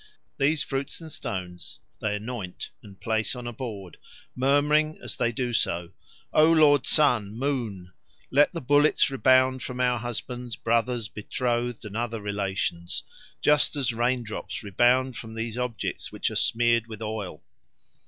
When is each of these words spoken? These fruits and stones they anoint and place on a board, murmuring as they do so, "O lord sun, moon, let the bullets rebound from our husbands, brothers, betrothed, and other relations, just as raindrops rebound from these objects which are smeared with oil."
These 0.39 0.63
fruits 0.63 0.99
and 0.99 1.11
stones 1.11 1.77
they 1.99 2.15
anoint 2.15 2.71
and 2.81 2.99
place 2.99 3.35
on 3.35 3.45
a 3.45 3.53
board, 3.53 3.97
murmuring 4.35 4.97
as 4.99 5.15
they 5.15 5.31
do 5.31 5.53
so, 5.53 5.91
"O 6.33 6.51
lord 6.51 6.87
sun, 6.87 7.37
moon, 7.37 7.93
let 8.31 8.51
the 8.51 8.61
bullets 8.61 9.11
rebound 9.11 9.61
from 9.61 9.79
our 9.79 9.99
husbands, 9.99 10.55
brothers, 10.55 11.07
betrothed, 11.07 11.85
and 11.85 11.95
other 11.95 12.19
relations, 12.19 13.03
just 13.41 13.75
as 13.75 13.93
raindrops 13.93 14.63
rebound 14.63 15.17
from 15.17 15.35
these 15.35 15.55
objects 15.55 16.11
which 16.11 16.31
are 16.31 16.35
smeared 16.35 16.87
with 16.87 17.03
oil." 17.03 17.43